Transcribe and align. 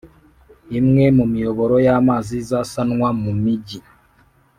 imwe 0.79 1.05
mu 1.17 1.25
miyoboro 1.33 1.75
y'amazi 1.85 2.33
izasanwa 2.43 3.07
mu 3.21 3.31
mijyi 3.43 3.79